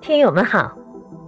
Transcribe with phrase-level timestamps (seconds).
[0.00, 0.76] 听友们好，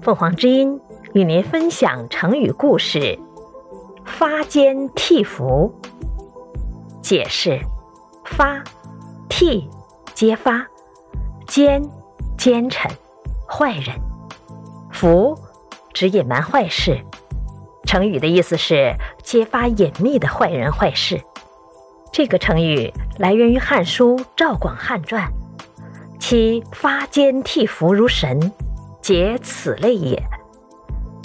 [0.03, 0.81] 凤凰之音
[1.15, 3.19] 与您分享成语故事
[4.05, 5.73] “发奸替伏”。
[7.01, 7.59] 解释：
[8.25, 8.63] 发，
[9.29, 9.69] 替，
[10.13, 10.61] 揭发；
[11.47, 11.83] 奸，
[12.37, 12.91] 奸臣，
[13.49, 13.95] 坏人；
[14.93, 15.39] 伏，
[15.95, 17.01] 指隐瞒坏事。
[17.85, 21.23] 成语的意思是揭发隐秘的坏人坏事。
[22.17, 25.23] 这个成语来源于《汉书·赵广汉传》，
[26.19, 28.53] 其发奸替伏如神。
[29.03, 30.23] 皆此类也。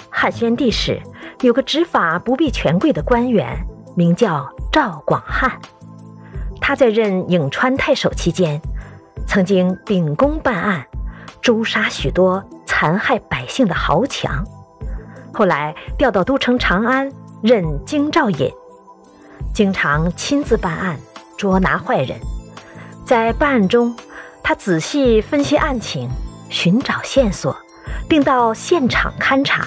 [0.09, 1.01] 汉宣帝时，
[1.43, 5.57] 有个执法不避权贵的官员，名叫赵广汉。
[6.59, 8.61] 他在任颍川太守期间，
[9.25, 10.85] 曾经秉公办案，
[11.41, 14.45] 诛杀许多残害百姓的豪强。
[15.33, 17.09] 后来调到都城长安
[17.41, 18.51] 任京兆尹，
[19.53, 20.99] 经常亲自办案，
[21.37, 22.19] 捉拿坏人。
[23.05, 23.95] 在办案中，
[24.43, 26.09] 他仔细分析案情，
[26.49, 27.55] 寻找线索。
[28.07, 29.65] 并到现场勘查，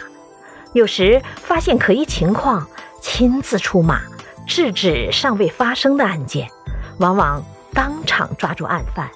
[0.75, 2.67] 有时发现可疑情况，
[3.00, 4.03] 亲自出马
[4.47, 6.47] 制止尚未发生的案件，
[6.98, 7.42] 往往
[7.73, 9.08] 当场抓住案犯。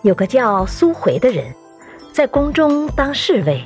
[0.00, 1.54] 有个叫苏回的人，
[2.10, 3.62] 在宫中当侍卫，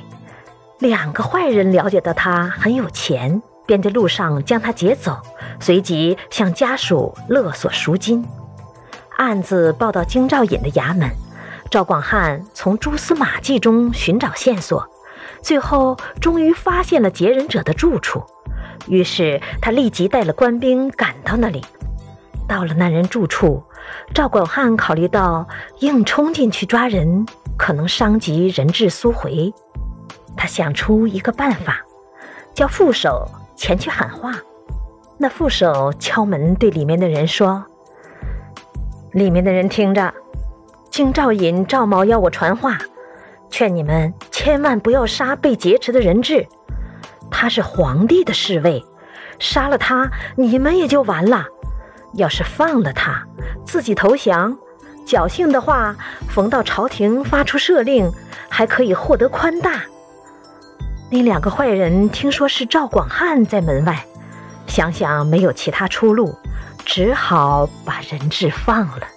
[0.79, 5.17] 两个坏人了解到他很有钱，便在路上将他劫走，
[5.59, 8.25] 随即向家属勒索赎金。
[9.17, 11.09] 案子报到京兆尹的衙门。
[11.69, 14.87] 赵广汉从蛛丝马迹中寻找线索，
[15.41, 18.23] 最后终于发现了劫人者的住处。
[18.87, 21.63] 于是他立即带了官兵赶到那里。
[22.47, 23.63] 到了那人住处，
[24.13, 25.47] 赵广汉考虑到
[25.79, 27.25] 硬冲进去抓人
[27.57, 29.51] 可能伤及人质苏回，
[30.35, 31.79] 他想出一个办法，
[32.53, 34.33] 叫副手前去喊话。
[35.17, 37.63] 那副手敲门，对里面的人说
[39.13, 40.13] ：“里面的人听着。”
[40.89, 42.77] 京兆尹赵某要我传话，
[43.49, 46.45] 劝你们千万不要杀被劫持的人质。
[47.31, 48.83] 他是皇帝的侍卫，
[49.39, 51.45] 杀了他，你们也就完了。
[52.13, 53.25] 要是放了他，
[53.65, 54.55] 自己投降，
[55.07, 55.95] 侥幸的话，
[56.29, 58.11] 逢到朝廷发出赦令，
[58.49, 59.81] 还可以获得宽大。
[61.13, 64.03] 那两个坏人听说是赵广汉在门外，
[64.65, 66.35] 想想没有其他出路，
[66.85, 69.07] 只好把人质放了。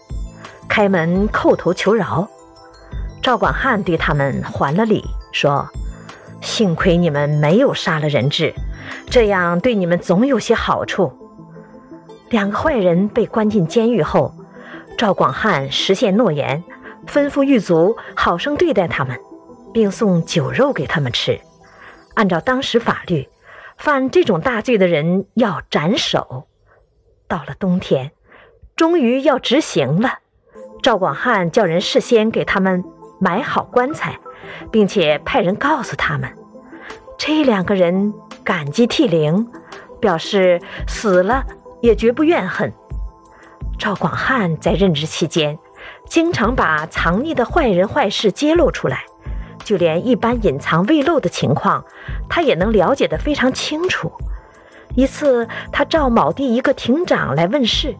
[0.68, 2.28] 开门叩头求饶，
[3.22, 5.66] 赵广汉对他们还了礼，说
[6.42, 8.52] ：“幸亏你们没有杀了人质，
[9.08, 11.10] 这样对你们总有些好处。”
[12.28, 14.34] 两个坏人被关进监狱后，
[14.98, 16.62] 赵广汉实现诺言，
[17.06, 19.18] 吩咐狱卒好生对待他们，
[19.72, 21.40] 并送酒肉给他们吃。
[22.16, 23.28] 按照当时法律，
[23.76, 26.48] 犯这种大罪的人要斩首。
[27.28, 28.12] 到了冬天，
[28.74, 30.18] 终于要执行了。
[30.82, 32.84] 赵广汉叫人事先给他们
[33.20, 34.18] 买好棺材，
[34.70, 36.32] 并且派人告诉他们，
[37.18, 39.46] 这两个人感激涕零，
[40.00, 41.44] 表示死了
[41.82, 42.72] 也绝不怨恨。
[43.78, 45.58] 赵广汉在任职期间，
[46.06, 49.04] 经常把藏匿的坏人坏事揭露出来，
[49.66, 51.84] 就连一般隐藏未露的情况，
[52.28, 54.12] 他也能了解得非常清楚。
[54.94, 57.96] 一次，他召某地一个亭长来问事，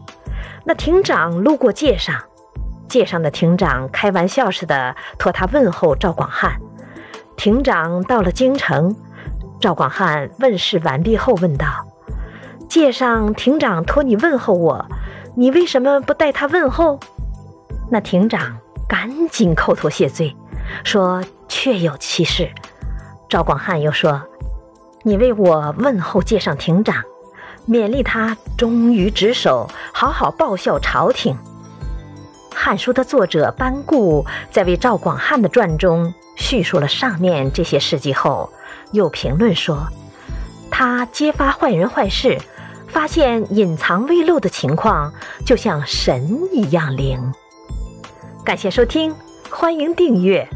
[0.63, 2.23] 那亭长路过界上。
[2.87, 6.57] 界上的亭长开玩笑似的托他问候赵广汉。
[7.35, 8.95] 亭长到了京城，
[9.59, 11.67] 赵广汉问事完毕后问道
[12.69, 14.85] ：“界上亭长托你问候我，
[15.35, 16.97] 你为什么不代他问候？”
[17.91, 18.57] 那亭长
[18.87, 20.33] 赶紧叩头谢罪，
[20.85, 22.49] 说：“确有其事。”
[23.29, 24.21] 赵广汉又说
[25.03, 27.03] ：“你为我问候界上亭长，
[27.67, 31.35] 勉励他忠于职守，好好报效朝廷。”
[32.59, 38.49] 《汉书》的作者班固在为赵广汉的传中叙述了上面这些事迹后，
[38.91, 39.87] 又评论说
[40.71, 42.39] ：“他揭发坏人坏事，
[42.87, 45.13] 发现隐藏未露的情况，
[45.45, 47.31] 就像神一样灵。”
[48.43, 49.13] 感谢收听，
[49.49, 50.47] 欢迎订阅。